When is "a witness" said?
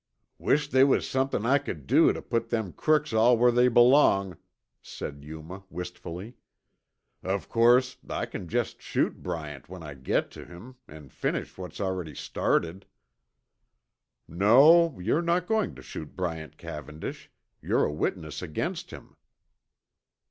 17.85-18.41